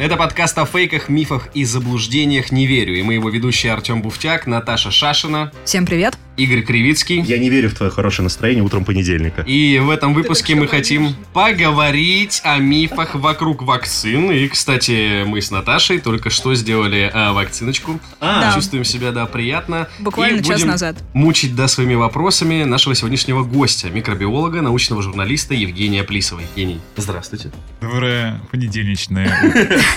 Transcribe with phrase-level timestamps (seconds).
[0.00, 2.94] Это подкаст о фейках, мифах и заблуждениях «Не верю».
[2.98, 6.16] И мы его ведущие Артем Буфтяк, Наташа Шашина, Всем привет.
[6.40, 7.20] Игорь Кривицкий.
[7.20, 9.42] Я не верю в твое хорошее настроение утром понедельника.
[9.42, 14.30] И в этом выпуске мы хотим поговорить о мифах вокруг вакцин.
[14.30, 18.00] И, кстати, мы с Наташей только что сделали э, вакциночку.
[18.20, 18.52] Да.
[18.54, 19.88] Чувствуем себя, да, приятно.
[19.98, 20.96] Буквально И час будем назад.
[21.12, 26.40] мучить, да, своими вопросами нашего сегодняшнего гостя, микробиолога, научного журналиста Евгения Плисова.
[26.40, 27.50] Евгений, здравствуйте.
[27.82, 29.76] Доброе понедельничное.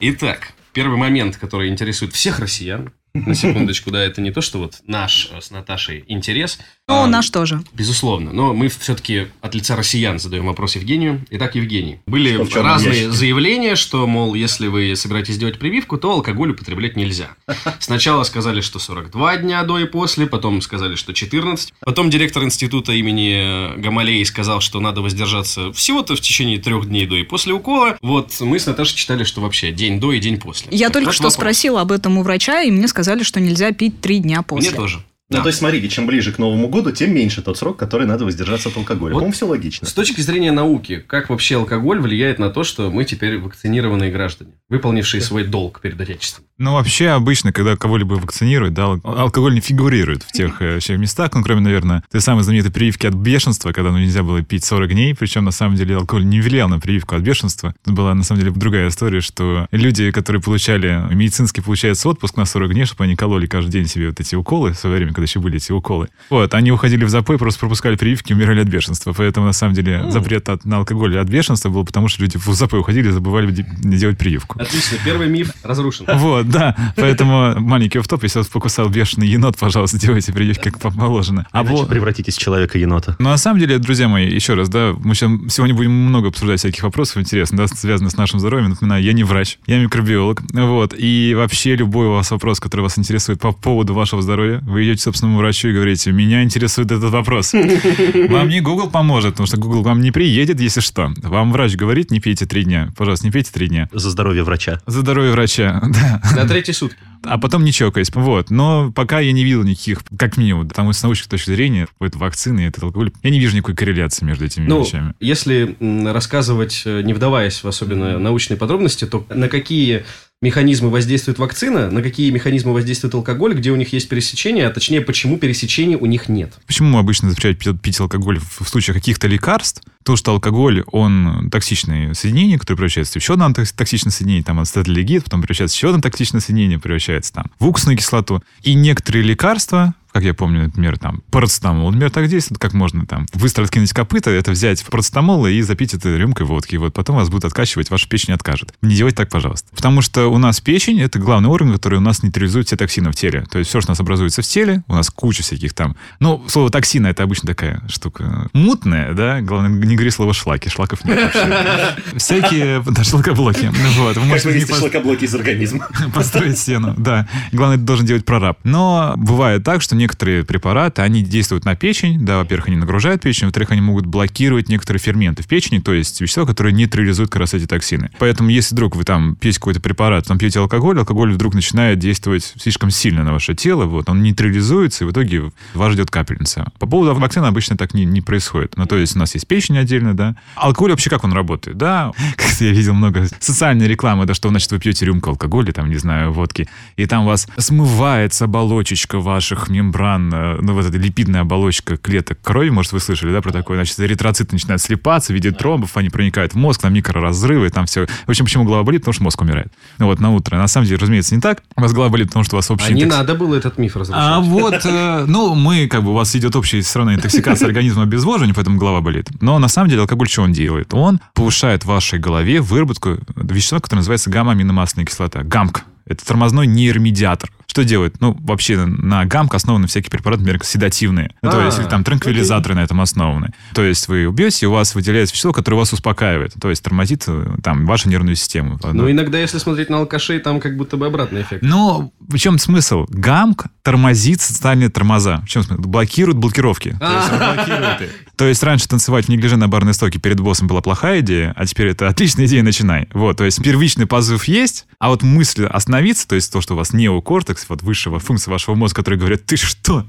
[0.00, 2.92] Итак, первый момент, который интересует всех россиян.
[3.14, 6.58] На секундочку, да, это не то, что вот наш э, с Наташей интерес.
[6.88, 7.62] Ну, а, наш тоже.
[7.72, 8.32] Безусловно.
[8.32, 11.24] Но мы все-таки от лица россиян задаем вопрос Евгению.
[11.30, 12.00] Итак, Евгений.
[12.06, 13.12] Были Что разные ящике?
[13.12, 17.30] заявления, что, мол, если вы собираетесь делать прививку, то алкоголь употреблять нельзя.
[17.78, 21.72] Сначала сказали, что 42 дня до и после, потом сказали, что 14.
[21.80, 27.14] Потом директор института имени Гамалеи сказал, что надо воздержаться всего-то в течение трех дней до
[27.14, 27.96] и после укола.
[28.02, 30.66] Вот мы с Наташей читали, что вообще день до и день после.
[30.72, 31.34] Я Так только что вопрос.
[31.34, 34.70] спросила об этом у врача, и мне сказали, что нельзя пить три дня после.
[34.70, 35.02] Мне тоже.
[35.38, 38.24] Ну, то есть, смотрите, чем ближе к Новому году, тем меньше тот срок, который надо
[38.24, 39.12] воздержаться от алкоголя.
[39.12, 39.86] Вот По-моему, все логично.
[39.86, 44.52] С точки зрения науки, как вообще алкоголь влияет на то, что мы теперь вакцинированные граждане,
[44.68, 46.44] выполнившие свой долг перед Отечеством?
[46.56, 50.96] Ну, вообще, обычно, когда кого-либо вакцинируют, да, ал- алкоголь не фигурирует в тех э, вообще
[50.96, 54.64] местах, ну, кроме, наверное, той самой знаменитой прививки от бешенства, когда ну, нельзя было пить
[54.64, 57.74] 40 дней, причем, на самом деле, алкоголь не влиял на прививку от бешенства.
[57.82, 62.44] Это была, на самом деле, другая история, что люди, которые получали медицинский, получается, отпуск на
[62.44, 65.23] 40 дней, чтобы они кололи каждый день себе вот эти уколы, в свое время, когда
[65.24, 68.68] еще были эти уколы, вот, они уходили в запой, просто пропускали прививки и умирали от
[68.68, 69.12] бешенства.
[69.12, 72.46] Поэтому, на самом деле, запрет от, на алкоголь от бешенства был потому, что люди в
[72.54, 74.60] запой уходили и забывали де- делать прививку.
[74.60, 76.06] Отлично, первый миф разрушен.
[76.14, 76.76] Вот, да.
[76.96, 81.46] Поэтому маленький офф если вас покусал бешеный енот, пожалуйста, делайте прививки как положено.
[81.52, 81.88] А Иначе вот...
[81.88, 83.16] превратитесь в человека-енота.
[83.18, 86.82] Но на самом деле, друзья мои, еще раз, да, мы сегодня будем много обсуждать всяких
[86.82, 88.70] вопросов интересных, да, связанных с нашим здоровьем.
[88.70, 92.98] Напоминаю, я не врач, я микробиолог, вот, и вообще любой у вас вопрос, который вас
[92.98, 97.52] интересует по поводу вашего здоровья, вы идете собственному врачу и говорите, меня интересует этот вопрос.
[97.52, 101.12] Вам не Google поможет, потому что Google к вам не приедет, если что.
[101.22, 102.92] Вам врач говорит, не пейте три дня.
[102.96, 103.88] Пожалуйста, не пейте три дня.
[103.92, 104.80] За здоровье врача.
[104.86, 106.96] За здоровье врача, да На третьи сутки.
[107.22, 108.10] а потом не чокаясь.
[108.14, 108.50] Вот.
[108.50, 112.18] Но пока я не видел никаких, как минимум, потому что с научной точки зрения, это
[112.18, 115.14] вакцины и этот алкоголь, я не вижу никакой корреляции между этими Ну, вещами.
[115.20, 115.76] если
[116.12, 120.04] рассказывать, э, не вдаваясь в особенно научные подробности, то на какие
[120.42, 125.00] механизмы воздействует вакцина, на какие механизмы воздействует алкоголь, где у них есть пересечение, а точнее,
[125.00, 126.52] почему пересечений у них нет.
[126.66, 129.82] Почему обычно запрещают пить, пить алкоголь в, случае каких-то лекарств?
[130.04, 134.60] То, что алкоголь, он токсичное соединение, которое превращается в еще одно токс- токсичное соединение, там
[134.60, 138.42] ацетальдегид, потом превращается в еще одно токсичное соединение, превращается там в уксусную кислоту.
[138.62, 143.26] И некоторые лекарства, как я помню, например, там, парацетамол, например, так действует, как можно там
[143.34, 147.28] быстро откинуть копыта, это взять парацетамол и запить это рюмкой водки, и вот потом вас
[147.28, 148.74] будут откачивать, ваша печень откажет.
[148.80, 149.74] Не делайте так, пожалуйста.
[149.74, 153.16] Потому что у нас печень— это главный орган, который у нас нейтрализует все токсины в
[153.16, 153.44] теле.
[153.50, 155.96] То есть все, что у нас образуется в теле, у нас куча всяких там...
[156.20, 159.40] Ну, слово токсина— это обычно такая штука мутная, да?
[159.40, 162.16] Главное, не говори слово шлаки, шлаков нет вообще.
[162.18, 163.72] Всякие, да, шлакоблоки.
[163.96, 165.88] Вот, вы можете не поз- шлакоблоки из организма.
[166.14, 167.26] построить стену, да.
[167.50, 168.58] Главное, это должен делать прораб.
[168.62, 173.46] Но бывает так, что некоторые препараты, они действуют на печень, да, во-первых, они нагружают печень,
[173.46, 177.54] во-вторых, они могут блокировать некоторые ферменты в печени, то есть вещества, которые нейтрализуют как раз
[177.54, 178.10] эти токсины.
[178.18, 182.52] Поэтому, если вдруг вы там пьете какой-то препарат, там пьете алкоголь, алкоголь вдруг начинает действовать
[182.58, 186.70] слишком сильно на ваше тело, вот, он нейтрализуется, и в итоге вас ждет капельница.
[186.78, 188.76] По поводу вакцины обычно так не, не происходит.
[188.76, 190.36] Ну, то есть у нас есть печень отдельно, да.
[190.56, 192.12] Алкоголь вообще как он работает, да?
[192.36, 195.96] Как-то я видел много социальной рекламы, да, что, значит, вы пьете рюмку алкоголя, там, не
[195.96, 201.42] знаю, водки, и там у вас смывается оболочечка ваших мембран, э, ну, вот эта липидная
[201.42, 203.76] оболочка клеток крови, может, вы слышали, да, про такое?
[203.76, 208.06] Значит, эритроциты начинают слипаться в виде тромбов, они проникают в мозг, там микроразрывы, там все.
[208.26, 209.02] В общем, почему голова болит?
[209.02, 209.72] Потому что мозг умирает.
[209.98, 210.56] Ну, вот на утро.
[210.56, 211.62] На самом деле, разумеется, не так.
[211.76, 213.78] У вас голова болит, потому что у вас общий А не интокс- надо было этот
[213.78, 214.22] миф разрушать.
[214.24, 218.02] а вот, э, ну, мы, как бы, у вас идет общая все равно интоксикация организма
[218.02, 219.28] обезвоживания, поэтому голова болит.
[219.40, 220.92] Но на самом деле алкоголь что он делает?
[220.94, 225.84] Он повышает в вашей голове выработку вещества, которое называется гамма-аминомасляная кислота, ГАМК.
[226.06, 227.50] Это тормозной нейромедиатор.
[227.74, 228.20] Что делают?
[228.20, 231.34] Ну, вообще на гамк основаны всякие препараты, например, седативные.
[231.42, 233.52] Ну, то А, есть, или там транквилизаторы на этом основаны.
[233.74, 236.54] То есть вы убьете, у вас выделяется вещество, которое вас успокаивает.
[236.60, 238.78] То есть тормозит э, там вашу нервную систему.
[238.84, 241.64] Ну, иногда, если смотреть на алкашей, там как будто бы обратный эффект.
[241.64, 243.06] Но в чем смысл?
[243.08, 245.40] Гамк тормозит социальные тормоза.
[245.44, 245.82] В чем смысл?
[245.82, 246.90] Блокирует блокировки.
[246.90, 248.10] Их.
[248.36, 251.66] То есть раньше танцевать в неглиже на барной стойке перед боссом была плохая идея, а
[251.66, 253.08] теперь это отличная идея, начинай.
[253.12, 256.76] Вот, то есть первичный позыв есть, а вот мысль остановиться, то есть то, что у
[256.76, 260.06] вас неокортекс, вот высшего функция вашего мозга, которые говорят, ты что?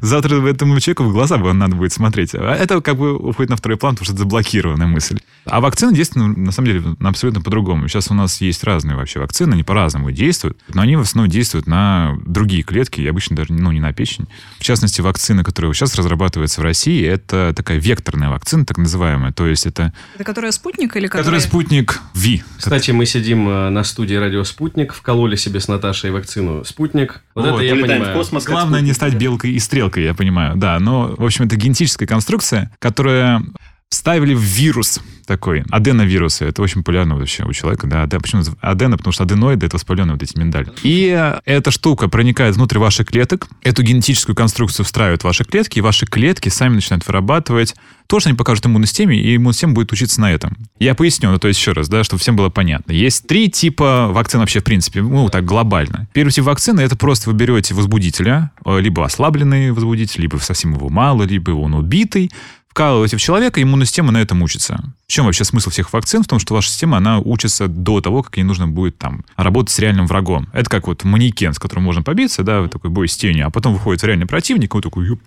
[0.00, 2.34] Завтра этому человеку в глаза бы надо будет смотреть.
[2.34, 5.19] А Это как бы уходит на второй план, потому что это заблокированная мысль.
[5.44, 7.88] А вакцины действуют, ну, на самом деле, абсолютно по-другому.
[7.88, 11.66] Сейчас у нас есть разные вообще вакцины, они по-разному действуют, но они в основном действуют
[11.66, 14.26] на другие клетки, и обычно даже ну, не на печень.
[14.58, 19.32] В частности, вакцина, которая сейчас разрабатывается в России, это такая векторная вакцина, так называемая.
[19.32, 19.92] То есть это...
[20.14, 21.40] Это которая спутник или Которая которая...
[21.40, 22.42] спутник Ви.
[22.58, 27.22] Кстати, мы сидим э, на студии радио «Спутник», вкололи себе с Наташей вакцину «Спутник».
[27.34, 28.16] Вот, Вот, это я понимаю.
[28.16, 28.44] космос.
[28.44, 30.56] Главное не стать белкой и стрелкой, я понимаю.
[30.56, 33.42] Да, но, в общем, это генетическая конструкция, которая
[33.90, 36.44] вставили в вирус такой, аденовирусы.
[36.44, 37.86] Это очень популярно вообще у человека.
[37.86, 38.96] Да, почему адено?
[38.96, 40.68] Потому что аденоиды— это воспаленные вот эти миндали.
[40.82, 46.06] И эта штука проникает внутрь ваших клеток, эту генетическую конструкцию встраивают ваши клетки, и ваши
[46.06, 47.76] клетки сами начинают вырабатывать
[48.08, 50.56] то, что они покажут иммунной системе, и иммунная система будет учиться на этом.
[50.80, 52.90] Я поясню, ну, то есть еще раз, да, чтобы всем было понятно.
[52.90, 56.08] Есть три типа вакцин вообще, в принципе, ну, так, глобально.
[56.12, 60.88] Первый тип вакцины— это просто вы берете возбудителя, э, либо ослабленный возбудитель, либо совсем его
[60.88, 62.32] мало, либо он убитый,
[62.70, 64.82] вкалываете в человека, иммунная система на этом учится.
[65.06, 66.22] В чем вообще смысл всех вакцин?
[66.22, 69.74] В том, что ваша система, она учится до того, как ей нужно будет там работать
[69.74, 70.48] с реальным врагом.
[70.52, 73.50] Это как вот манекен, с которым можно побиться, да, вот такой бой с тенью, а
[73.50, 75.20] потом выходит реальный противник, и вы такой, «Юп».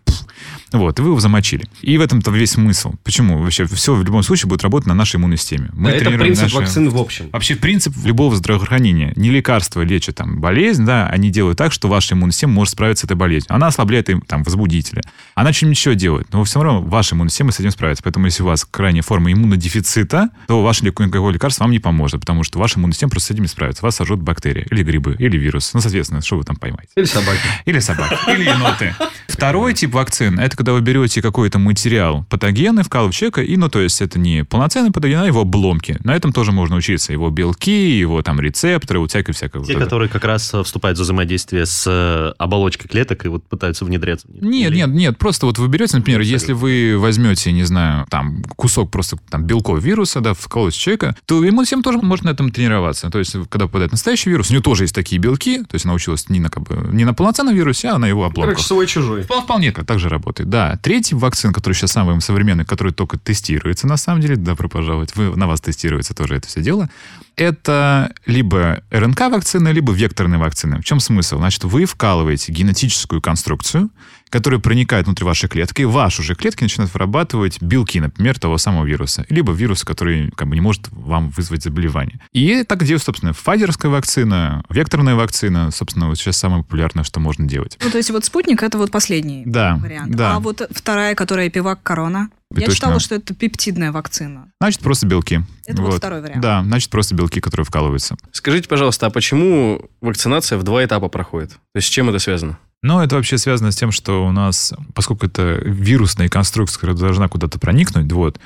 [0.72, 1.66] вот, и вы его замочили.
[1.82, 2.94] И в этом-то весь смысл.
[3.04, 3.38] Почему?
[3.40, 5.70] Вообще все в любом случае будет работать на нашей иммунной системе.
[5.74, 7.30] Мы Да, это принцип наши- вакцин в общем.
[7.34, 9.12] Вообще принцип любого здравоохранения.
[9.18, 13.02] Не лекарство лечит там болезнь, да, они делают так, что ваша иммунная система может справиться
[13.02, 13.54] с этой болезнью.
[13.54, 15.02] Она ослабляет им там возбудителя.
[15.36, 18.04] Она что-нибудь еще делает, но все равно ваша иммунная система с этим справится.
[18.04, 22.44] Поэтому если у вас крайняя форма иммунодефицита, то ваше никакое лекарство вам не поможет, потому
[22.44, 23.84] что ваша иммунная система просто с этим не справится.
[23.84, 25.72] Вас сожжет бактерия, или грибы, или вирус.
[25.74, 26.92] Ну, соответственно, что вы там поймаете?
[26.96, 27.40] Или собаки.
[27.66, 28.96] Или собаки, или еноты.
[29.28, 33.80] Второй тип вакцин– это когда вы берете какой-то материал патогенный, вкалываете человека, и, ну, то
[33.80, 35.98] есть это не полноценный патоген, а его обломки.
[36.04, 37.14] На этом тоже можно учиться.
[37.14, 39.64] Его белки, его там рецепторы, вот всякое-всякое.
[39.64, 43.86] Те, которые как раз э, вступают в взаимодействие с э, оболочкой клеток и вот пытаются
[43.86, 44.28] внедряться.
[44.30, 48.44] Нет, Или- нет, нет, просто вот вы берете, например, если вы возьмете, не знаю, там,
[48.56, 52.52] кусок просто там белков вируса, да, вколоть человека, то иммунная система тоже может на этом
[52.52, 53.10] тренироваться.
[53.10, 55.94] То есть, когда попадает настоящий вирус, у нее тоже есть такие белки, то есть она
[55.94, 58.56] училась не на, как бы, не на полноценном вирусе, а на его обломках.
[58.56, 59.22] Короче, свой-чужой.
[59.22, 60.50] Впол- Вполне как так же работает.
[60.50, 60.78] Да.
[60.82, 65.36] Третий вакцин, который сейчас самый современный, который только тестируется на самом деле, добро пожаловать, вы,
[65.36, 66.90] на вас тестируется тоже это все дело,
[67.36, 70.80] это либо РНК-вакцины, либо векторные вакцины.
[70.80, 71.38] В чем смысл?
[71.38, 73.90] Значит, вы вкалываете генетическую конструкцию,
[74.34, 78.84] которая проникает внутрь вашей клетки, и ваши уже клетки начинают вырабатывать белки, например, того самого
[78.84, 82.20] вируса, либо вируса, который как бы не может вам вызвать заболевание.
[82.32, 87.48] И так делают, собственно, файзерская вакцина, векторная вакцина, собственно, вот сейчас самое популярное, что можно
[87.48, 87.78] делать.
[87.84, 90.16] Ну, то есть вот спутник это вот последний Да, вариант.
[90.16, 90.34] да.
[90.34, 92.30] А вот вторая, которая пивак корона.
[92.56, 92.76] И Я точно.
[92.76, 94.48] читала, что это пептидная вакцина.
[94.60, 95.42] Значит, просто белки.
[95.68, 96.42] Это вот второй вариант.
[96.42, 98.16] Да, значит, просто белки, которые вкалываются.
[98.32, 101.52] Скажите, пожалуйста, а почему вакцинация в два этапа проходит?
[101.52, 102.58] То есть с чем это связано?
[102.84, 107.30] Но это вообще связано с тем, что у нас, поскольку это вирусная конструкция, которая должна
[107.30, 108.40] куда-то проникнуть, вот,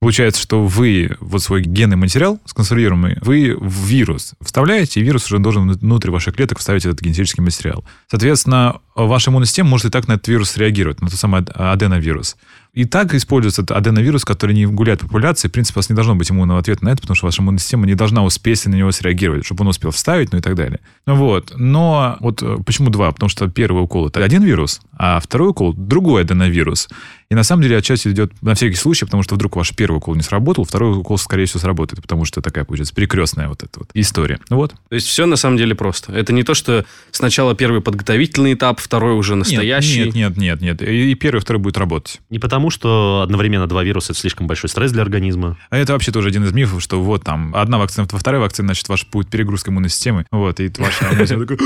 [0.00, 5.38] получается, что вы вот свой генный материал сконструируемый, вы в вирус вставляете, и вирус уже
[5.38, 7.84] должен внутрь ваших клеток вставить этот генетический материал.
[8.10, 11.50] Соответственно, ваша иммунная система может и так на этот вирус реагировать, на тот самый ад-
[11.54, 12.36] аденовирус.
[12.74, 15.48] И так используется аденовирус, который не гуляет по популяции.
[15.48, 17.58] В принципе, у вас не должно быть иммунного ответа на это, потому что ваша иммунная
[17.58, 20.80] система не должна успеть на него среагировать, чтобы он успел вставить, ну и так далее.
[21.04, 21.52] Ну вот.
[21.54, 23.12] Но вот э, почему два?
[23.12, 26.88] Потому что первый укол это один вирус, а второй укол другой аденовирус.
[27.32, 30.14] И на самом деле отчасти идет на всякий случай, потому что вдруг ваш первый укол
[30.14, 33.88] не сработал, второй укол, скорее всего, сработает, потому что такая, получается, перекрестная вот эта вот
[33.94, 34.38] история.
[34.50, 34.74] Ну вот.
[34.90, 36.12] То есть все на самом деле просто.
[36.12, 40.04] Это не то, что сначала первый подготовительный этап, второй уже настоящий.
[40.04, 40.82] Нет, нет, нет, нет.
[40.82, 42.20] И и первый, и второй будет работать.
[42.28, 45.56] Не потому, что одновременно два вируса– это слишком большой стресс для организма.
[45.70, 48.68] А это вообще тоже один из мифов, что вот там одна вакцина, во вторая вакцина,
[48.68, 50.26] значит, ваша будет перегрузка иммунной системы.
[50.30, 51.58] Вот, и ваша иммунная система такая,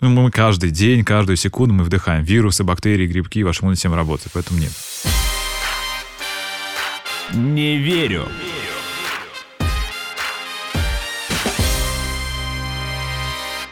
[0.00, 4.30] Ну, Мы каждый день, каждую секунду мы вдыхаем вирусы, бактерии, грибки, ваша иммунная система работает,
[4.32, 4.72] поэтому нет.
[7.34, 8.28] Не верю.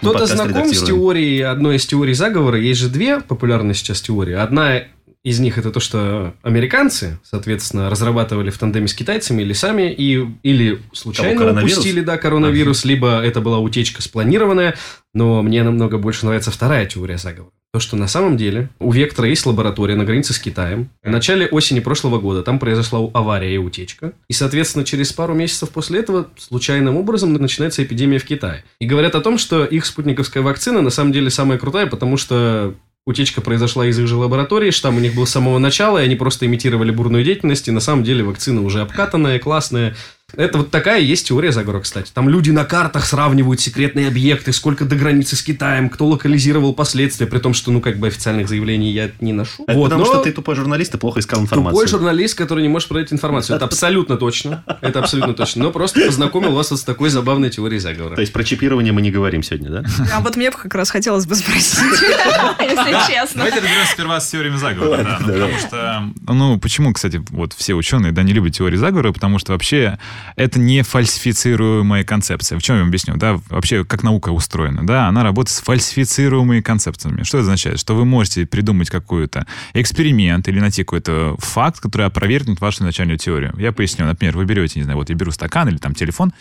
[0.01, 2.59] Кто-то Подкаст знаком с теорией, одной из теорий заговора.
[2.59, 4.35] Есть же две популярные сейчас теории.
[4.35, 4.83] Одна
[5.27, 10.25] из них это то, что американцы, соответственно, разрабатывали в тандеме с китайцами или сами, и,
[10.45, 14.77] или случайно упустили, да, коронавирус, либо это была утечка спланированная.
[15.15, 17.51] Но мне намного больше нравится вторая теория заговора.
[17.73, 20.91] То, что на самом деле у Вектора есть лаборатория на границе с Китаем.
[21.03, 24.13] В начале осени прошлого года там произошла авария и утечка.
[24.29, 28.65] И, соответственно, через пару месяцев после этого случайным образом начинается эпидемия в Китае.
[28.79, 32.75] И говорят о том, что их спутниковская вакцина на самом деле самая крутая, потому что
[33.07, 36.17] Утечка произошла из их же лаборатории, штамм у них был с самого начала, и они
[36.17, 39.95] просто имитировали бурную деятельность, и на самом деле вакцина уже обкатанная, классная.
[40.37, 42.11] Это вот такая есть теория заговора, кстати.
[42.13, 47.27] Там люди на картах сравнивают секретные объекты, сколько до границы с Китаем, кто локализировал последствия,
[47.27, 49.65] при том, что, ну, как бы официальных заявлений я не ношу.
[49.67, 51.75] Это Вот, потому но что ты тупой журналист и плохо искал информацию.
[51.75, 53.57] Тупой журналист, который не может проверить информацию.
[53.57, 54.65] Это абсолютно точно.
[54.81, 55.65] Это абсолютно точно.
[55.65, 58.15] Но просто познакомил вас вот с такой забавной теорией заговора.
[58.15, 59.85] То есть про чипирование мы не говорим сегодня, да?
[60.15, 61.79] А вот мне бы как раз хотелось бы спросить,
[62.61, 63.37] если честно.
[63.37, 65.03] Давайте разберемся сперва с теориями заговора.
[65.03, 69.39] да, потому что, ну, почему, кстати, вот все ученые, да, не любят теории заговора, потому
[69.39, 69.99] что вообще
[70.35, 72.59] это не фальсифицируемая концепция.
[72.59, 76.61] В чем я вам объясню, да, вообще как наука устроена, да, она работает с фальсифицируемыми
[76.61, 77.23] концепциями.
[77.23, 77.79] Что это означает?
[77.79, 83.55] Что вы можете придумать какой-то эксперимент или найти какой-то факт, который опровергнет вашу начальную теорию.
[83.59, 86.33] Я поясню, например, вы берете, не знаю, вот я беру стакан или там телефон,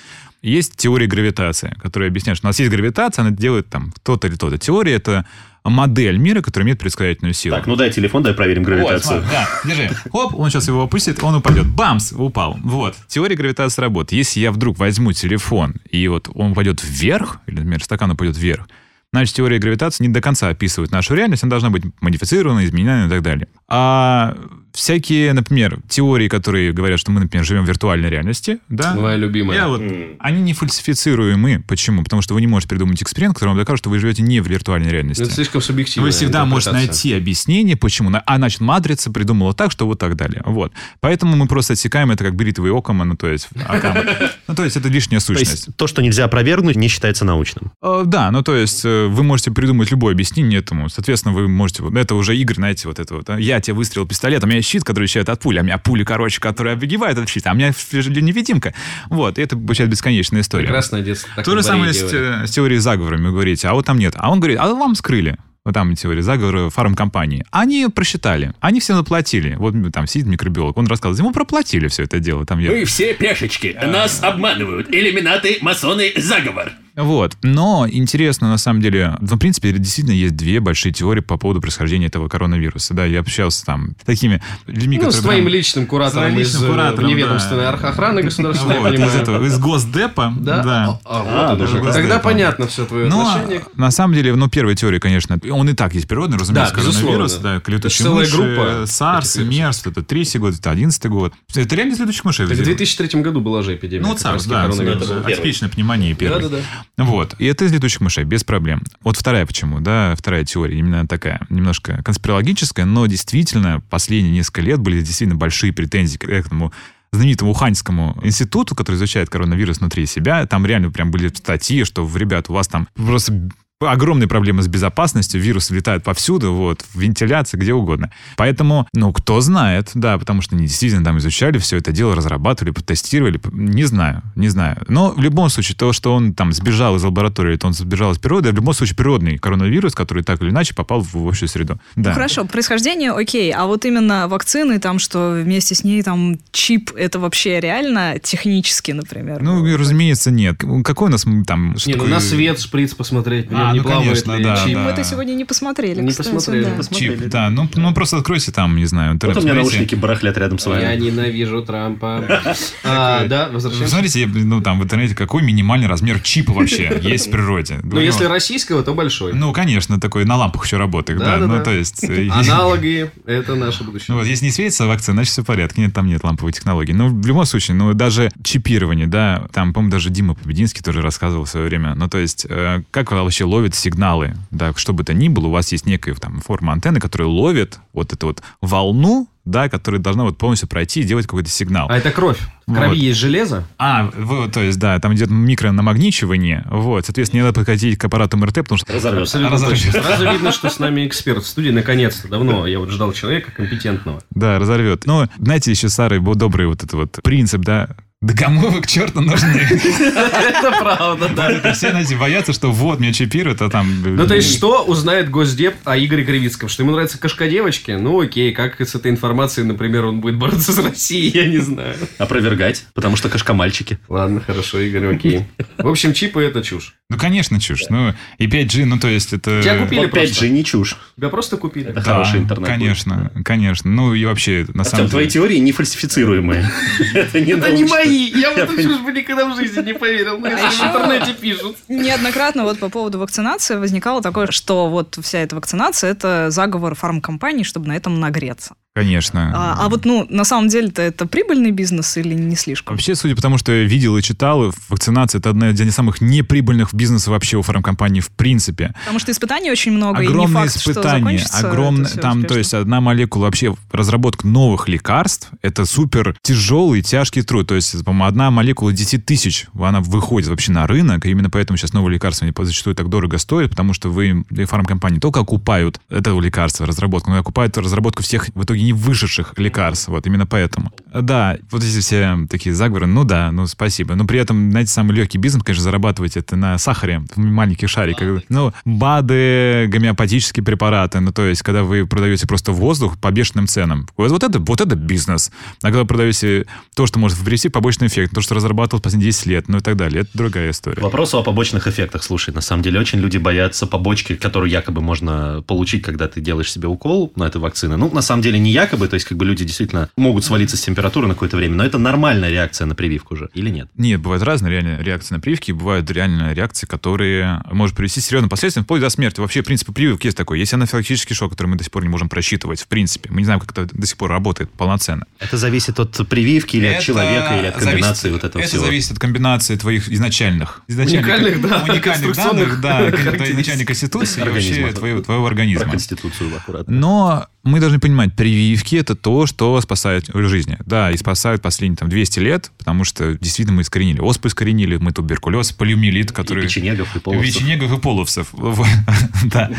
[0.42, 4.36] есть теория гравитации, которая объясняет, что у нас есть гравитация, она делает там то-то или
[4.36, 4.58] то-то.
[4.58, 5.26] Теория— это
[5.70, 7.56] модель мира, которая имеет предсказательную силу.
[7.56, 9.22] Так, ну дай телефон, дай проверим Вот, гравитацию.
[9.24, 9.90] смотри, да, держи.
[10.12, 11.68] Хоп, он сейчас его опустит, он упадет.
[11.68, 12.58] Бамс, упал.
[12.64, 12.96] Вот.
[13.08, 14.18] Теория гравитации работает.
[14.18, 18.68] Если я вдруг возьму телефон, и вот он упадет вверх, или, например, стакан упадет вверх,
[19.12, 23.10] значит, теория гравитации не до конца описывает нашу реальность, она должна быть модифицирована, изменена и
[23.10, 23.48] так далее.
[23.68, 24.36] А
[24.76, 29.58] всякие, например, теории, которые говорят, что мы, например, живем в виртуальной реальности, да, Моя любимая.
[29.58, 29.82] я вот,
[30.20, 31.64] они не фальсифицируемы.
[31.68, 32.04] Почему?
[32.04, 34.48] Потому что вы не можете придумать эксперимент, который вам докажет, что вы живете не в
[34.48, 35.24] виртуальной реальности.
[35.24, 36.06] Это слишком субъективно.
[36.06, 38.12] Вы всегда можете найти объяснение, почему.
[38.26, 40.42] А значит, матрица придумала так, что вот так далее.
[40.46, 40.72] Вот.
[41.00, 44.04] Поэтому мы просто отсекаем это как бритвый окома, ну то есть акама.
[44.48, 45.76] Ну то есть это лишняя сущность.
[45.76, 47.72] то, что нельзя опровергнуть, не считается научным.
[47.82, 50.90] Э, Да, ну то есть э, вы можете придумать любое объяснение этому.
[50.90, 51.84] Соответственно, вы можете...
[51.84, 53.30] вот Это уже игры, знаете, вот это вот.
[53.30, 55.62] а, Я тебе выстрелил пистолет, а у меня есть щит, который защищает от пули, а
[55.62, 58.74] у меня пули, короче, которая обегивает этот щит, а у меня невидимка.
[59.10, 60.66] Вот, и это получается бесконечная история.
[60.66, 61.44] Прекрасное детство.
[61.44, 62.02] То же самое с,
[62.48, 64.14] с теорией заговора, вы говорите, а вот там нет.
[64.18, 65.38] А он говорит, а вам скрыли.
[65.64, 67.44] Вот там теория заговора фармкомпании.
[67.50, 69.56] Они просчитали, они все заплатили.
[69.56, 72.46] Вот там сидит микробиолог, он рассказывает, ему проплатили все это дело.
[72.46, 73.76] Там я- Мы все пешечки.
[73.84, 74.90] Нас обманывают.
[74.94, 76.72] Иллюминаты, масоны, заговор.
[76.96, 77.38] Вот.
[77.44, 81.60] Но интересно, на самом деле, ну, в принципе, действительно есть две большие теории по поводу
[81.62, 82.94] происхождения этого коронавируса.
[82.94, 85.22] Да, я общался там с такими людьми, Ну, с которые...
[85.24, 87.70] твоим прям- личным куратором своим из личным э, куратором, неведомственной да.
[87.72, 89.22] охраны государственной, Вот, я из понимаю.
[89.22, 90.34] этого, из Госдепа.
[90.40, 90.64] Да?
[90.64, 91.00] да.
[91.04, 91.78] А, вот А, даже что.
[91.82, 91.94] Госдепа.
[91.94, 93.64] Тогда понятно все твое Но отношение.
[93.76, 97.34] на самом деле, ну, первая теория, конечно, он и так есть природный, разумеется, Да, коронавирус,
[97.38, 99.44] да, Это летучие целая мыши, SARS, вирусов.
[99.86, 101.34] MERS, это третий год, это одиннадцатый год.
[101.54, 102.46] Это реально из летучих мышей.
[102.46, 102.66] Так в взяли.
[102.76, 104.02] 2003 году была же эпидемия.
[104.04, 105.04] Ну, вот SARS, да, коронавируса.
[105.06, 105.34] это был первый.
[105.34, 106.42] атипичная пневмония первый.
[106.42, 106.64] Да-да-да.
[106.98, 107.36] Вот.
[107.40, 108.82] И это из летучих мышей, без проблем.
[109.04, 114.80] Вот вторая почему, да, вторая теория, именно такая, немножко конспирологическая, но действительно последние несколько лет
[114.80, 116.72] были действительно большие претензии к этому
[117.12, 120.46] знаменитому Уханьскому институту, который изучает коронавирус внутри себя.
[120.46, 123.50] Там реально прям были статьи, что, ребят, у вас там просто
[123.82, 128.10] огромные проблемы с безопасностью, вирус летает повсюду, вот, в вентиляции, где угодно.
[128.38, 132.72] Поэтому, ну, кто знает, да, потому что они действительно там изучали все это дело, разрабатывали,
[132.72, 134.78] тестировали, не знаю, не знаю.
[134.88, 138.18] Но в любом случае, то, что он там сбежал из лаборатории, то он сбежал из
[138.18, 141.78] природы, в любом случае природный коронавирус, который так или иначе попал в общую среду.
[141.98, 142.12] Да.
[142.12, 146.92] Ну хорошо, происхождение окей, а вот именно вакцины, там, что вместе с ней там чип,
[146.96, 149.42] это вообще реально технически, например?
[149.42, 150.64] Ну, разумеется, нет.
[150.86, 151.76] Какой у нас там...
[151.78, 154.56] что Не, ну на свет шприц посмотреть, нем А, не ну, плавает конечно, ли да,
[154.58, 154.74] чип.
[154.76, 154.80] да.
[154.82, 156.66] Мы это сегодня не посмотрели, Не кстати, посмотрели.
[156.66, 156.72] да.
[156.76, 157.18] Посмотрели.
[157.18, 157.50] Чип, да.
[157.50, 159.36] Ну, ну, просто откройте там, не знаю, интернет.
[159.38, 161.00] Вот у меня наушники барахлят рядом с Я вами.
[161.02, 162.24] ненавижу Трампа.
[162.84, 163.92] А, да, возвращаемся.
[163.92, 167.80] Смотрите, я, ну, там в интернете, какой минимальный размер чипа вообще есть в природе.
[167.84, 169.34] Ну, если российского, то большой.
[169.34, 171.38] Ну, конечно, такой на лампах еще работает, да.
[171.38, 172.04] Ну, то есть...
[172.04, 174.16] э, Аналоги– это наше Ну будущее.
[174.16, 175.82] вот, если не светится вакцина, значит все в порядке.
[175.82, 176.94] Нет, там нет ламповой технологии.
[176.94, 181.46] Но в любом случае, ну даже чипирование, да, там, по-моему, даже Дима Побединский тоже рассказывал
[181.46, 181.96] в свое время.
[181.96, 185.52] Ну, то есть, э, как вообще ловят сигналы, да, что бы то ни было, у
[185.52, 190.24] вас есть некая там форма антенны, которая ловит вот эту вот волну, да, которая должна
[190.24, 191.88] вот полностью пройти и делать какой-то сигнал.
[191.90, 192.40] А это кровь.
[192.66, 192.78] В Вот.
[192.80, 193.64] крови есть железо.
[193.78, 198.38] А, вот, то есть, да, там идет микронамагничивание, вот, соответственно, не надо подходить к аппарату
[198.38, 198.92] МРТ, потому что...
[198.92, 199.38] Разорвется.
[199.38, 199.84] Абсолютно Разорвет.
[199.84, 200.02] точно.
[200.02, 202.66] Сразу видно, что с нами эксперт в студии, наконец-то, давно.
[202.66, 204.20] Я вот ждал человека компетентного.
[204.32, 205.06] Да, разорвет.
[205.06, 207.90] Но, знаете, еще старый был добрый вот этот вот принцип, да,
[208.26, 209.56] Да кому вы к черту нужны?
[209.56, 211.74] Это правда, да.
[211.74, 214.02] Все, знаете, боятся, что вот, меня чипируют, а там...
[214.04, 216.68] Ну, то есть, что узнает Госдеп о Игоре Кривицком?
[216.68, 217.92] Что ему нравится кошка девочки?
[217.92, 221.96] Ну, окей, как с этой информацией, например, он будет бороться с Россией, я не знаю.
[222.18, 224.00] Опровергать, потому что кошка-мальчики.
[224.10, 225.46] Ладно, хорошо, Игорь, окей.
[225.78, 226.96] В общем, чипы это чушь.
[227.12, 227.84] Ну, конечно, чушь.
[227.92, 229.62] Ну, и 5G, ну, то есть это...
[229.62, 230.50] Тебя купили Вот 5G просто.
[230.50, 230.98] не чушь.
[231.16, 231.90] Тебя просто купили.
[231.90, 232.68] Это Да, хороший интернет.
[232.68, 233.92] Конечно, конечно.
[233.92, 235.34] Ну, и вообще, на самом Артем, твои деле...
[235.34, 236.72] теории не фальсифицируемые.
[237.14, 237.72] Это не Это
[238.36, 240.38] Я в эту чушь бы никогда в жизни не поверил.
[240.38, 241.78] Ну, если в еще- интернете пишут.
[241.88, 247.64] Неоднократно вот по поводу вакцинации возникало такое, что вот вся эта вакцинация– это заговор фармкомпаний,
[247.64, 248.76] чтобы на этом нагреться.
[248.96, 249.52] Конечно.
[249.54, 252.96] А, а вот, ну, на самом деле-то это прибыльный бизнес или не слишком?
[252.96, 256.94] Вообще, судя по тому, что я видел и читал, вакцинация– это одна из самых неприбыльных
[256.94, 258.96] бизнесов вообще у фармкомпаний в принципе.
[259.00, 262.38] Потому что испытаний очень много, и не Огромные факт, что испытания, это огромные, там, то
[262.38, 262.58] успешно.
[262.58, 267.68] есть одна молекула вообще разработка новых лекарств, это супер тяжелый, тяжкий труд.
[267.68, 271.76] То есть, по-моему, одна молекула 10 тысяч, она выходит вообще на рынок, и именно поэтому
[271.76, 276.00] сейчас новые лекарства они зачастую так дорого стоят, потому что вы, фармкомпании, не только окупают
[276.10, 280.08] это лекарство, разработку, но и окупают разработку всех в итоге не вышедших лекарств.
[280.08, 280.92] Вот именно поэтому.
[281.14, 284.16] Да, вот эти все такие заговоры, ну да, ну спасибо.
[284.16, 288.44] Но при этом, знаете, самый легкий бизнес, конечно, зарабатывать это на сахаре, в маленьких шариках.
[288.50, 294.08] Ну, БАДы, гомеопатические препараты, ну то есть, когда вы продаете просто воздух по бешеным ценам.
[294.18, 295.52] Вот, это, вот это бизнес.
[295.82, 296.66] А когда вы продаете
[296.96, 299.96] то, что может привести побочный эффект, то, что разрабатывал последние 10 лет, ну и так
[299.96, 300.98] далее, это другая история.
[300.98, 302.24] К вопросу о побочных эффектах.
[302.24, 306.72] Слушай, на самом деле очень люди боятся побочки, которую якобы можно получить, когда ты делаешь
[306.72, 307.98] себе укол на этой вакцины.
[307.98, 310.82] Ну, на самом деле не якобы, то есть как бы люди действительно могут свалиться с
[310.82, 313.88] температуры на какое-то время, но это нормальная реакция на прививку же, или нет?
[313.96, 318.50] Нет, бывают разные реальные реакции на прививки, бывают реальные реакции, которые может привести к серьезным
[318.50, 319.40] последствиям, вплоть до смерти.
[319.40, 320.60] Вообще, принцип прививок есть такой.
[320.60, 323.30] Есть анафилактический шок, который мы до сих пор не можем просчитывать, в принципе.
[323.32, 325.26] Мы не знаем, как это до сих пор работает полноценно.
[325.40, 328.70] Это зависит от прививки или от Это человека, или от комбинации зависит- вот этого это
[328.70, 328.86] всего.
[328.86, 334.92] зависит от комбинации твоих изначальных, изначальных Уникальных, да, уникальных данных, да, изначальной конституции и вообще
[334.92, 335.90] твоего, твоего Про организма.
[335.92, 336.94] конституцию аккуратно.
[336.94, 340.78] Но мы должны понимать, прививки это то, что спасает жизни.
[340.86, 345.12] Да, и спасают последние там 200 лет, потому что действительно мы искоренили оспу, искоренили, мы
[345.12, 346.64] туберкулез, полиомиелит, который...
[346.64, 347.54] И печенегов, и половцев.
[347.54, 348.54] Печенегов и половцев.
[349.46, 349.70] Да,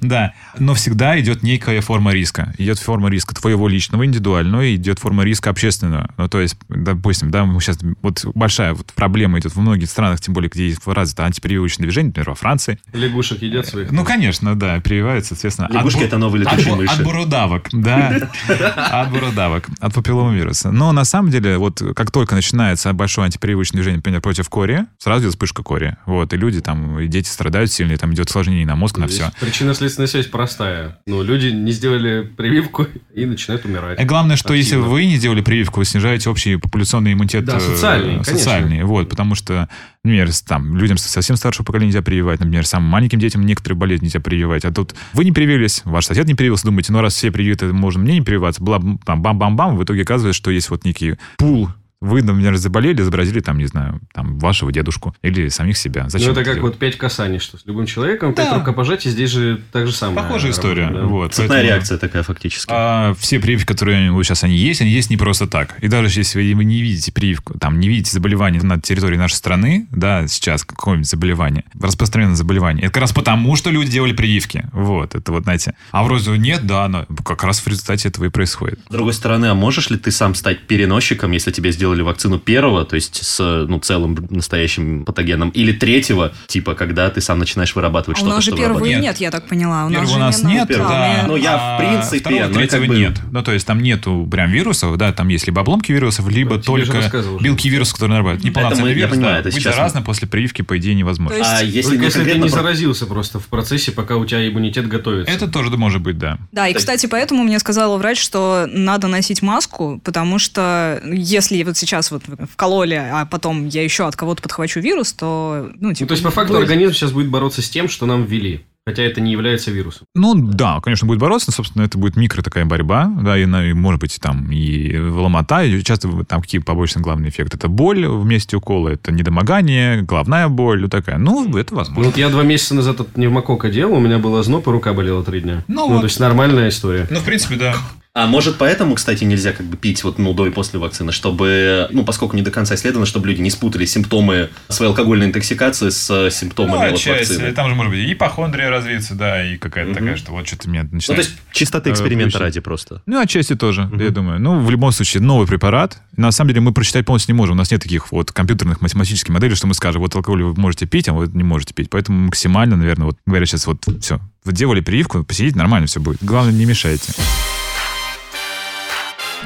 [0.00, 0.34] да.
[0.58, 2.54] Но всегда идет некая форма риска.
[2.58, 6.10] Идет форма риска твоего личного, индивидуального, и идет форма риска общественного.
[6.16, 7.78] Ну, то есть, допустим, да, мы сейчас...
[8.02, 12.08] Вот большая вот проблема идет во многих странах, тем более, где есть развито антипрививочное движение,
[12.08, 12.78] например, во Франции.
[12.92, 13.92] Лягушек едят своих.
[13.92, 15.68] Ну, конечно, да, прививаются, соответственно.
[15.68, 16.92] от Лягушки это новые летучие мыши.
[16.92, 18.29] От бурудавок, да.
[18.76, 20.70] От бурудавок, от папилломавируса.
[20.70, 25.22] Но на самом деле, вот как только начинается большое антипрививочное движение, например, против кори, сразу
[25.22, 25.96] идет вспышка кори.
[26.06, 29.06] Вот, и люди там, и дети страдают сильно, и там идет осложнение на мозг, на
[29.06, 29.30] все.
[29.40, 30.98] Причинно-следственная связь простая.
[31.06, 34.00] Ну, люди не сделали прививку и начинают умирать.
[34.00, 37.44] И главное, что если вы не делали прививку, вы снижаете общий популяционный иммунитет.
[37.44, 38.36] Да, э, социальный, конечно.
[38.36, 39.68] социальный, вот, потому что,
[40.04, 44.20] например, там, людям совсем старшего поколения нельзя прививать, например, самым маленьким детям некоторые болезни нельзя
[44.20, 47.72] прививать, а тут вы не привились, ваш сосед не привился, думаете, ну раз все привиты,
[47.72, 51.68] можно мне не прививаться, бла, там, бам-бам-бам, в итоге оказывается, что есть вот некий пул
[52.00, 56.08] вы, например, заболели, заразили, там, не знаю, там, вашего дедушку или самих себя.
[56.08, 56.72] Зачем ну, это как делать?
[56.72, 58.58] вот пять касаний, что с любым человеком, пять Да.
[58.58, 60.16] рукопожатий, здесь же так же самое.
[60.26, 60.88] Похожая история.
[60.90, 61.02] да.
[61.02, 62.70] Вот, Цепная поэтому- реакция такая фактически.
[62.72, 65.76] А все прививки, которые вот сейчас они есть, они есть не просто так.
[65.82, 69.86] И даже если вы не видите прививку, там, не видите заболевание на территории нашей страны,
[69.90, 74.64] да, сейчас какое-нибудь заболевание, распространенное заболевание, это как раз потому, что люди делали прививки.
[74.72, 75.74] Вот, это вот, знаете.
[75.90, 78.78] А вроде нет, да, но как раз в результате этого и происходит.
[78.88, 82.84] С другой стороны, а можешь ли ты сам стать переносчиком, если тебе сделали вакцину первого,
[82.84, 88.18] то есть с ну, целым настоящим патогеном, или третьего, типа, когда ты сам начинаешь вырабатывать
[88.18, 88.84] А у что-то, нас же первого?
[88.84, 89.02] Нет.
[89.02, 89.86] нет, я так поняла.
[89.86, 90.88] У нас Первого же у нас нет, первого.
[90.90, 91.24] да.
[91.26, 93.20] Ну, я в а принципе, второго, ну, третьего как бы- нет.
[93.32, 96.84] Ну, то есть там нету прям вирусов, да, там есть либо обломки вирусов, либо тебе
[96.84, 98.44] только белки вирусов, которые нарабатывают.
[98.44, 99.48] Неполноценный вирус, понимаю, да.
[99.48, 101.36] это Быть заразным после прививки, по идее, невозможно.
[101.36, 104.24] То есть- А если Только если ты не про- заразился просто в процессе, пока у
[104.24, 105.32] тебя иммунитет готовится.
[105.32, 106.38] Это тоже может быть, да.
[106.52, 111.76] Да, и, кстати, поэтому мне сказала врач, что надо носить маску, потому что если вот
[111.80, 116.04] сейчас вот вкололи, а потом я еще от кого-то подхвачу вирус, то, ну, типа...
[116.04, 118.64] Ну, то есть, по факту, вы- организм сейчас будет бороться с тем, что нам ввели.
[118.90, 120.02] Хотя это не является вирусом.
[120.14, 123.68] Ну да, конечно, будет бороться, но, собственно, это будет микро такая борьба, да, и, на-
[123.68, 127.56] и, может быть там и ломота, и часто там какие побочные главные эффекты.
[127.56, 131.18] Это боль в месте укола, это недомогание, головная боль, вот такая.
[131.18, 132.04] Ну, это Ну, возможно.
[132.04, 135.22] вот я два месяца назад от пневмокока делал, у меня был озноб, и рука болела
[135.24, 135.64] три дня.
[135.68, 136.00] Ну Ну, вот.
[136.00, 137.06] то есть нормальная история.
[137.10, 137.74] Ну, в принципе, да.
[138.12, 141.86] А может поэтому, кстати, нельзя как бы пить вот ну до и после вакцины, чтобы,
[141.92, 146.10] ну поскольку не до конца исследовано, чтобы люди не спутали симптомы своей алкогольной интоксикации с
[146.10, 147.52] э, симптомами Ну, от вакцины.
[147.52, 150.82] Там же может быть и ипохондрия развиться, да, и какая-то такая, что вот что-то меня
[150.84, 151.22] Ну, начинает...
[151.22, 152.40] то есть чистоты э, эксперимента включить.
[152.40, 153.02] ради просто.
[153.06, 154.40] Ну, отчасти тоже, я думаю.
[154.40, 156.00] Ну, в любом случае, новый препарат.
[156.16, 157.54] На самом деле мы прочитать полностью не можем.
[157.54, 160.86] У нас нет таких вот компьютерных математических моделей, что мы скажем, вот алкоголь вы можете
[160.86, 161.90] пить, а вот не можете пить.
[161.90, 164.20] Поэтому максимально, наверное, вот говоря сейчас, вот все.
[164.44, 166.18] Вы делали прививку, посидите, нормально все будет.
[166.22, 167.12] Главное, не мешайте.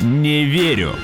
[0.00, 0.94] Не верю.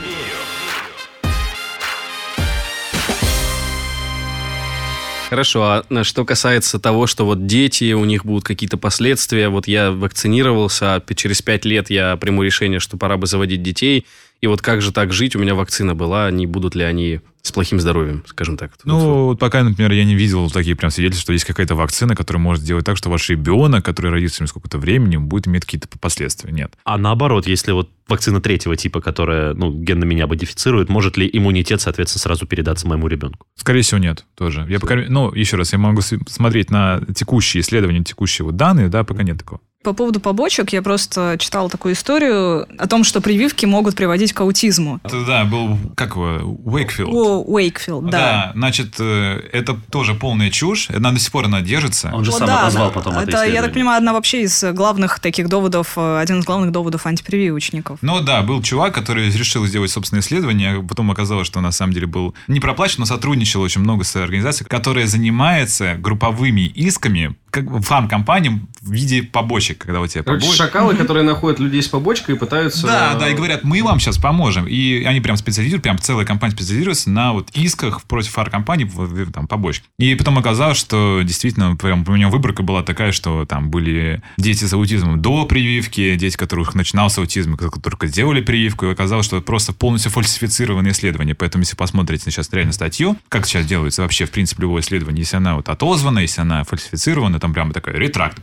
[5.30, 9.68] Хорошо, а на что касается того, что вот дети, у них будут какие-то последствия, вот
[9.68, 14.06] я вакцинировался, а через пять лет я приму решение, что пора бы заводить детей,
[14.40, 17.52] и вот как же так жить, у меня вакцина была, не будут ли они с
[17.52, 18.72] плохим здоровьем, скажем так.
[18.84, 22.42] Ну, вот пока, например, я не видел такие прям свидетельства, что есть какая-то вакцина, которая
[22.42, 26.52] может сделать так, что ваш ребенок, который родится через сколько-то времени, будет иметь какие-то последствия.
[26.52, 26.74] Нет.
[26.84, 31.80] А наоборот, если вот вакцина третьего типа, которая, ну, генно меня модифицирует, может ли иммунитет,
[31.80, 33.46] соответственно, сразу передаться моему ребенку?
[33.54, 34.66] Скорее всего, нет тоже.
[34.68, 39.04] Я пока, ну, еще раз, я могу смотреть на текущие исследования, текущие вот данные, да,
[39.04, 39.60] пока нет такого.
[39.82, 44.40] По поводу побочек, я просто читала такую историю о том, что прививки могут приводить к
[44.42, 45.00] аутизму.
[45.02, 47.08] Это, да, был, как его, Уэйкфилд.
[47.08, 48.10] О, Уэйкфилд, да.
[48.10, 50.90] Да, значит, э, это тоже полная чушь.
[50.90, 52.10] Она до сих пор она держится.
[52.12, 52.92] Он же Вот сам да, назвал да.
[52.92, 56.44] потом это, это, я так понимаю, одна вообще из главных таких доводов, э, один из
[56.44, 58.00] главных доводов антипрививочников.
[58.02, 61.72] Ну да, был чувак, который решил сделать собственное исследование, а потом оказалось, что он на
[61.72, 67.34] самом деле был не проплачен, но сотрудничал очень много с организацией, которая занимается групповыми исками
[67.50, 70.56] как бы фармкомпаниям в виде побочек, когда у тебя побочки.
[70.56, 72.86] шакалы, которые находят людей с побочкой и пытаются...
[72.86, 74.66] Да, да, и говорят, мы вам сейчас поможем.
[74.66, 78.90] И они прям специализируют, прям целая компания специализируется на вот исках против фар-компаний,
[79.32, 79.84] там, побочек.
[79.98, 84.64] И потом оказалось, что действительно, прям у него выборка была такая, что там были дети
[84.64, 89.36] с аутизмом до прививки, дети, которых начинался аутизм, которые только сделали прививку, и оказалось, что
[89.36, 91.34] это просто полностью фальсифицированное исследование.
[91.34, 95.36] Поэтому, если посмотрите сейчас реально статью, как сейчас делается вообще, в принципе, любое исследование, если
[95.36, 98.38] она вот отозвана, если она фальсифицирована, там прямо такая ретракт,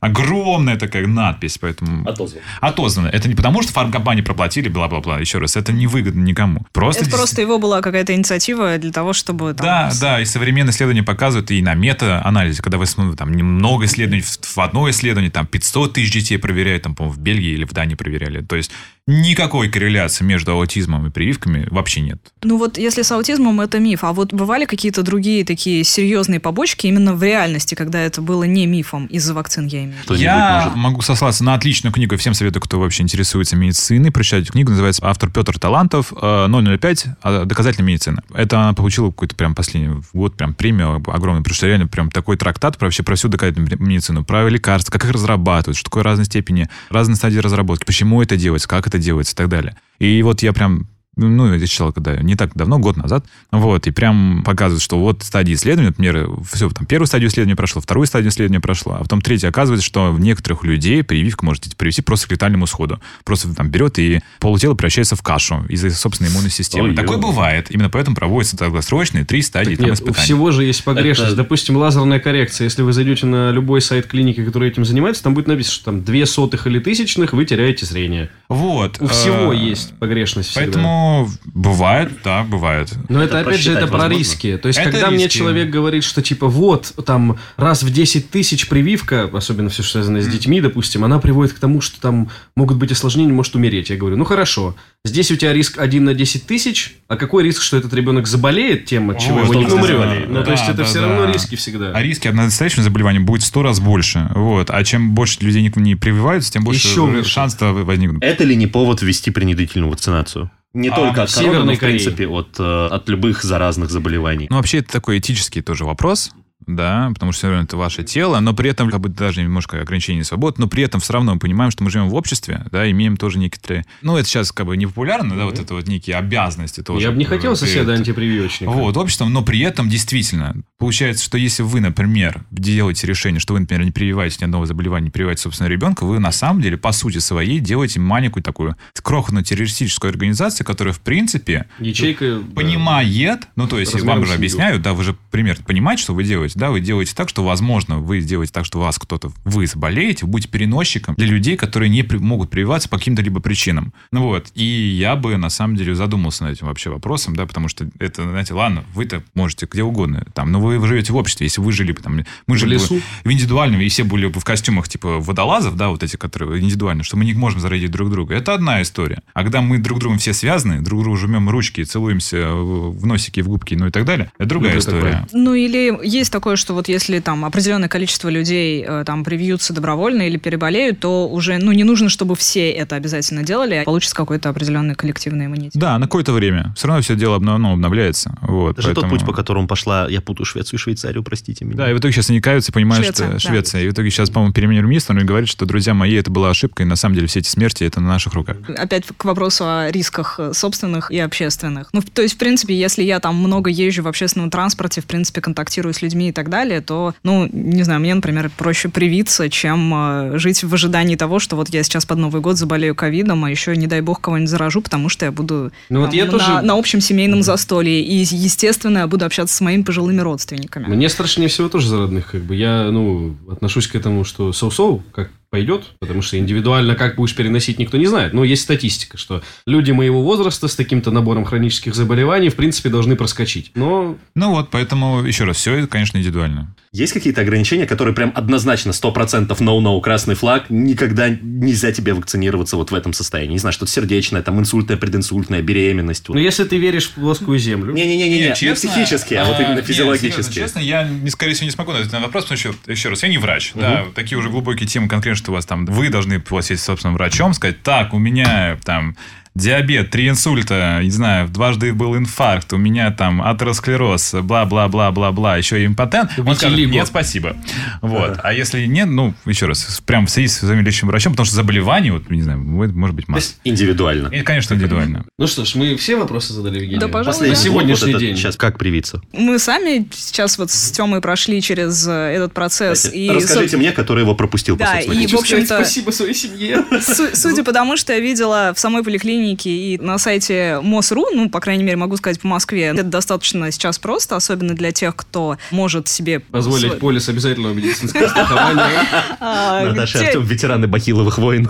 [0.00, 2.06] огромная такая надпись, поэтому...
[2.06, 2.42] Отозван.
[2.60, 3.06] Отозвано.
[3.08, 5.18] Это не потому, что фармкомпании проплатили, бла-бла-бла.
[5.18, 6.66] Еще раз, это не выгодно никому.
[6.72, 9.54] Просто, Это здесь- просто его была какая-то инициатива для того, чтобы...
[9.54, 13.32] там, Да, с- да, и современные исследования показывают, и на мета-анализе, когда вы смотрите, там
[13.32, 17.52] немного исследований, в, в одно исследование, там 500 тысяч детей проверяют, там, по-моему, в Бельгии
[17.52, 18.42] или в Дании проверяли.
[18.42, 18.70] То есть
[19.06, 22.18] никакой корреляции между аутизмом и прививками вообще нет.
[22.42, 26.86] Ну вот если с аутизмом это миф, а вот бывали какие-то другие такие серьезные побочки
[26.86, 30.14] именно в реальности, когда это было не мифом из-за вакцин, я имею в виду?
[30.14, 30.76] Я может?
[30.76, 32.16] могу сослаться на отличную книгу.
[32.16, 34.70] Всем советую, кто вообще интересуется медициной, прочитать книгу.
[34.70, 38.22] Называется автор Петр Талантов э, 005 а, «Доказательная медицина».
[38.34, 42.36] Это она получила какой-то прям последний год прям премию огромную, потому что реально прям такой
[42.36, 46.26] трактат про вообще про всю доказательную медицину, про лекарства, как их разрабатывают, что такое разной
[46.26, 49.76] степени, разные стадии разработки, почему это делается, как это делается и так далее.
[49.98, 53.90] И вот я прям ну, я читал, когда не так давно, год назад, вот, и
[53.90, 58.30] прям показывают, что вот стадии исследования, например, все, там, первую стадию исследования прошло, вторую стадию
[58.30, 62.32] исследования прошло, а потом третья, оказывается, что в некоторых людей прививка может привести просто к
[62.32, 63.00] летальному исходу.
[63.24, 66.88] Просто там берет и полутело превращается в кашу из-за собственной иммунной системы.
[66.90, 67.22] Ой, Такое ё.
[67.22, 67.70] бывает.
[67.70, 70.24] Именно поэтому проводятся долгосрочные три стадии там, Нет, у испытаний.
[70.24, 71.32] всего же есть погрешность.
[71.32, 72.64] Это- Допустим, лазерная коррекция.
[72.64, 76.02] Если вы зайдете на любой сайт клиники, который этим занимается, там будет написано, что там
[76.04, 78.30] две сотых или тысячных вы теряете зрение.
[78.48, 78.96] Вот.
[79.00, 80.64] У всего э, есть погрешность всегда.
[80.66, 81.03] Поэтому
[81.46, 82.92] бывает, да, бывает.
[83.08, 84.18] Но это, Это опять же, это просчитать про возможно.
[84.18, 84.56] риски.
[84.62, 85.38] То есть, Это когда мне риски.
[85.38, 90.20] человек говорит, что типа вот, там, раз в 10 тысяч прививка, особенно все, что связано
[90.20, 93.90] с детьми, допустим, она приводит к тому, что там могут быть осложнения, может умереть.
[93.90, 97.62] Я говорю, ну хорошо, здесь у тебя риск 1 на 10 тысяч, а какой риск,
[97.62, 100.28] что этот ребенок заболеет тем, от чего О, его не умрет?
[100.28, 101.08] Ну, то Да, есть, это да, все да.
[101.08, 101.90] равно риски всегда.
[101.94, 104.28] А риски от настоящего заболевания будет в сто раз больше.
[104.34, 104.70] Вот.
[104.70, 108.22] А чем больше людей не, не прививаются, тем больше Еще шанс-то возникнуть.
[108.22, 110.50] Это ли не повод ввести принудительную вакцинацию?
[110.74, 114.48] Не А, только от короны, но, Северной в принципе, от, э, от любых заразных заболеваний.
[114.50, 116.32] Ну, вообще, это такой этический тоже вопрос.
[116.66, 119.80] Да, потому что все равно это ваше тело, но при этом как бы даже немножко
[119.80, 122.90] ограничение свобод, но при этом все равно мы понимаем, что мы живем в обществе, да,
[122.90, 123.84] имеем тоже некоторые...
[124.02, 127.04] Ну, это сейчас как бы не популярно, да, вот это вот некие обязанности тоже.
[127.06, 128.70] Я бы не хотел Вот, соседа перед- антипрививочника.
[128.70, 133.60] Вот, обществом, но при этом действительно получается, что если вы, например, делаете решение, что вы,
[133.60, 136.92] например, не прививаете ни одного заболевания, не прививаете собственного ребенка, вы на самом деле, по
[136.92, 142.40] сути своей, делаете маленькую такую крохотную террористическую организацию, которая, в принципе, Ячейка...
[142.40, 142.54] да.
[142.54, 146.53] понимает, ну, то есть, вам же объясняют, да, вы же примерно понимаете, что вы делаете,
[146.54, 146.58] делаете?
[146.58, 150.32] Да, вы делаете так, что, возможно, вы делаете так, что вас кто-то, вы заболеете, вы
[150.32, 153.92] будете переносчиком для людей, которые не при- могут прививаться по каким-то либо причинам.
[154.12, 157.68] Ну вот, и я бы, на самом деле, задумался над этим вообще вопросом, да, потому
[157.68, 161.60] что это, знаете, ладно, вы-то можете где угодно, там, но вы живете в обществе, если
[161.60, 162.84] вы жили бы там, мы жили бы
[163.24, 167.02] в индивидуальном, и все были бы в костюмах типа водолазов, да, вот эти, которые индивидуально,
[167.02, 168.34] что мы не можем заразить друг друга.
[168.34, 169.22] Это одна история.
[169.32, 173.40] А когда мы друг другом все связаны, друг другу жмем ручки, целуемся в в носики,
[173.40, 175.26] в губки, ну и так далее, это другая Люблю история.
[175.32, 180.22] Ну, или есть такое, что вот если там определенное количество людей э, там привьются добровольно
[180.22, 184.48] или переболеют, то уже, ну, не нужно, чтобы все это обязательно делали, а получится какой-то
[184.48, 185.80] определенный коллективный иммунитет.
[185.80, 186.74] Да, на какое-то время.
[186.76, 188.36] Все равно все дело ну, обновляется.
[188.42, 191.64] Вот, Это же тот поэтому- путь, по которому пошла, я путаю Швецию и Швейцарию, простите
[191.64, 191.76] меня.
[191.76, 193.54] Да, и в итоге сейчас они каются, понимают, Швеция, что да.
[193.54, 193.82] Швеция.
[193.82, 196.82] И в итоге сейчас, по-моему, переменили министр и говорит, что, друзья мои, это была ошибка,
[196.82, 198.56] и на самом деле все эти смерти, это на наших руках.
[198.76, 201.90] Опять к вопросу о рисках э, собственных и общественных.
[201.92, 205.40] Ну, то есть, в принципе, если я там много езжу в общественном транспорте, в принципе,
[205.40, 209.92] контактирую с людьми и так далее, то, ну, не знаю, мне, например, проще привиться, чем
[209.94, 213.50] э, жить в ожидании того, что вот я сейчас под Новый год заболею ковидом, а
[213.50, 216.30] еще, не дай бог, кого-нибудь заражу, потому что я буду Ну вот там, я на,
[216.30, 218.02] тоже- на общем семейном застолье.
[218.02, 220.86] И, естественно, я буду общаться с моими пожилыми родственниками.
[220.86, 222.54] Мне страшнее всего тоже за родных, как бы.
[222.54, 227.78] Я, ну, отношусь к этому, что соу-соу, как пойдет, потому что индивидуально как будешь переносить,
[227.78, 228.32] никто не знает.
[228.32, 233.14] Но есть статистика, что люди моего возраста с таким-то набором хронических заболеваний, в принципе, должны
[233.14, 233.70] проскочить.
[233.76, 236.74] Но Ну вот, поэтому, еще раз, все это, конечно, индивидуально.
[236.90, 242.90] Есть какие-то ограничения, которые прям однозначно 100% no-no, красный флаг, никогда нельзя тебе вакцинироваться вот
[242.90, 243.52] в этом состоянии?
[243.52, 246.26] Не знаю, что-то сердечное, там инсультная, прединсультная, беременность.
[246.26, 246.34] вот.
[246.34, 247.92] ну, если ты веришь в плоскую землю...
[247.94, 250.52] Не-не-не, не психически, а вот именно нет, физиологически.
[250.52, 253.28] серьезно, честно, я, скорее всего, не смогу на этот вопрос, потому что, еще раз, я
[253.28, 253.72] не врач.
[253.74, 256.40] Да, такие уже глубокие темы, конкретно, что у вас там, вы должны
[256.80, 259.16] с собственным врачом, сказать, так, у меня там
[259.54, 265.86] диабет, три инсульта, не знаю, дважды был инфаркт, у меня там атеросклероз, бла-бла-бла-бла-бла, еще и
[265.86, 266.32] импотент.
[266.44, 267.56] Он скажет, нет, спасибо.
[268.02, 268.38] Вот.
[268.42, 272.10] А если нет, ну, еще раз, прям садись со своим лечащим врачом, потому что заболеваний,
[272.10, 273.54] вот, не знаю, может быть масса.
[273.64, 274.28] индивидуально.
[274.28, 275.24] И, конечно, индивидуально.
[275.38, 277.00] Ну что ж, мы все вопросы задали Евгению?
[277.00, 277.60] Да, пожалуй, Последний да.
[277.60, 278.36] На сегодняшний вот день.
[278.36, 279.20] Сейчас как привиться?
[279.32, 283.08] Мы сами сейчас вот с Тёмой прошли через э, этот процесс.
[283.12, 286.84] и, Расскажите мне, который его пропустил Да, и, в общем-то, Спасибо своей семье.
[287.00, 291.48] Су- Судя по тому, что я видела в самой поликлинике и на сайте МОСРУ, ну,
[291.50, 295.58] по крайней мере, могу сказать по Москве, это достаточно сейчас просто, особенно для тех, кто
[295.70, 296.40] может себе...
[296.40, 298.84] Позволить свой- полис обязательного медицинского страхования.
[299.40, 301.68] А, Наташа те- Артем, ветераны Бахиловых войн.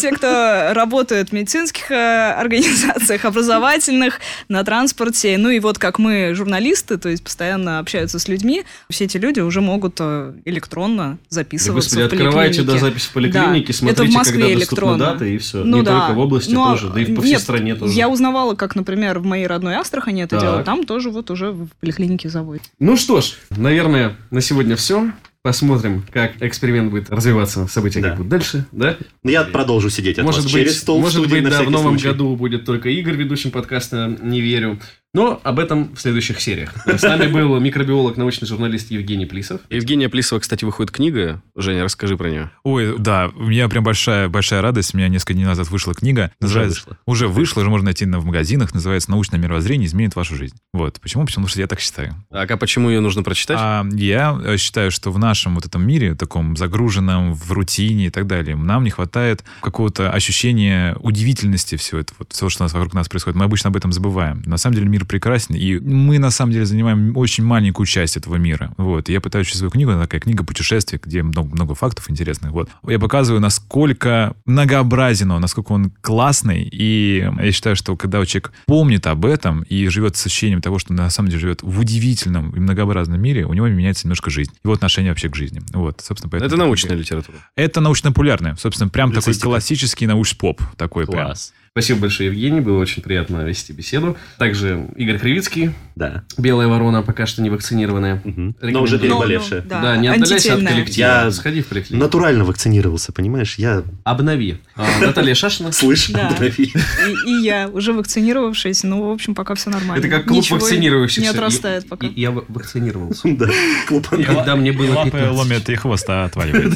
[0.00, 5.36] те, кто работают в медицинских э, организациях, образовательных, на транспорте.
[5.38, 9.40] Ну и вот как мы, журналисты, то есть постоянно общаются с людьми, все эти люди
[9.40, 14.02] уже могут э, электронно Да, записываться Господи, в открывайте да, запись в поликлинике, Да, смотрите,
[14.02, 14.98] это в Москве когда доступны электронно.
[14.98, 15.64] даты, и все.
[15.64, 16.00] Ну Не да.
[16.00, 17.92] только в области Ну, а- тоже, да и по всей нет, стране тоже.
[17.94, 20.40] Я узнавала, как, например, в моей родной Астрахани это Так.
[20.40, 20.66] делают.
[20.66, 22.62] Там тоже вот уже в поликлинике заводят.
[22.78, 25.10] Ну что ж, наверное, на сегодня все.
[25.42, 28.08] Посмотрим, как эксперимент будет развиваться, события Да.
[28.08, 28.96] как будут дальше, да?
[29.22, 31.62] Ну, Я продолжу сидеть от может вас быть, через стол может студии быть, на да,
[31.64, 32.08] в новом случай.
[32.08, 34.80] году будет только Игорь ведущим подкаста «Не верю».
[35.14, 36.74] Но об этом в следующих сериях.
[36.86, 39.60] С нами был микробиолог, научный журналист Евгений Плисов.
[39.70, 41.40] Евгения Плисова, кстати, выходит книга.
[41.56, 42.50] Женя, расскажи про нее.
[42.64, 44.92] Ой, да, у меня прям большая, большая радость.
[44.92, 46.32] У меня несколько дней назад вышла книга.
[46.40, 46.98] Называется, вышла.
[47.06, 48.74] Уже вышла, уже можно найти на- в магазинах.
[48.74, 50.56] Называется «Научное мировоззрение изменит вашу жизнь».
[50.72, 51.00] Вот.
[51.00, 51.24] Почему?
[51.26, 52.16] Потому что я так считаю.
[52.30, 53.58] Так, а почему ее нужно прочитать?
[53.60, 58.10] А я э, считаю, что в нашем вот этом мире, таком загруженном, в рутине и
[58.10, 62.72] так далее, нам не хватает какого-то ощущения удивительности всего этого, вот, всего, что у нас
[62.72, 63.36] вокруг нас происходит.
[63.36, 64.42] Мы обычно об этом забываем.
[64.44, 68.36] На самом деле мир прекрасен, и мы на самом деле занимаем очень маленькую часть этого
[68.36, 68.72] мира.
[68.76, 69.08] Вот.
[69.08, 72.52] И я пытаюсь через свою книгу, она такая книга путешествий, где много, много фактов интересных.
[72.52, 72.68] Вот.
[72.86, 76.62] Я показываю, насколько многообразен он, насколько он классный.
[76.62, 80.92] И я считаю, что когда человек помнит об этом и живет с ощущением того, что
[80.92, 84.52] на самом деле живет в удивительном и многообразном мире, у него меняется немножко жизнь.
[84.62, 85.62] Его отношение вообще к жизни.
[85.72, 86.48] Вот, собственно, поэтому...
[86.48, 87.38] Это научная литература.
[87.56, 88.56] Это научно-популярная.
[88.56, 89.48] Собственно, прям такой Публицистика.
[89.48, 90.62] классический научпоп.
[90.76, 91.32] Такой прям.
[91.76, 92.60] Спасибо большое, Евгений.
[92.60, 94.16] Было очень приятно вести беседу.
[94.38, 96.22] Также Игорь Кривицкий, Да.
[96.38, 98.22] белая ворона, пока что не вакцинированная.
[98.22, 98.54] Мгм.
[98.62, 99.62] Но уже переболевшая.
[99.62, 101.04] Ну, ну, Да, не отдаляйся от коллектива.
[101.04, 102.04] Я Сходи в поликлинику.
[102.04, 103.56] Натурально вакцинировался, понимаешь?
[103.58, 103.82] Я...
[104.04, 104.58] Обнови.
[104.76, 105.72] А, Наталья Шашина.
[105.72, 106.28] Слышь, Да.
[106.28, 106.72] обнови.
[106.72, 109.98] И, и я, уже вакцинировавшаяся, ну, в общем, пока все нормально.
[109.98, 111.22] Это как клуб Ничего вакцинирующихся.
[111.22, 112.06] не отрастает пока.
[112.06, 113.22] Я вакцинировался.
[113.36, 113.48] Да.
[113.88, 115.36] Клуб Когда мне было Лапы 15.
[115.36, 116.72] ломят и хвоста отваливает.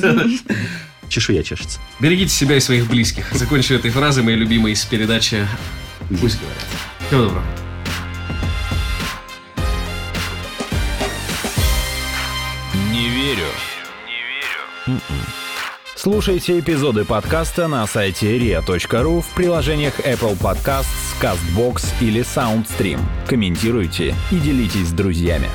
[1.09, 1.81] Чешуя чешется.
[2.01, 3.33] Берегите себя и своих близких.
[3.33, 5.47] Закончу этой фразой моей любимой из передачи
[6.21, 6.65] «Пусть говорят».
[7.09, 7.45] Всего доброго.
[12.91, 13.47] Не верю.
[14.87, 15.01] М-м.
[15.97, 20.87] Слушайте эпизоды подкаста на сайте ria.ru в приложениях Apple Podcasts,
[21.21, 23.01] CastBox или SoundStream.
[23.27, 25.49] Комментируйте и делитесь с друзьями.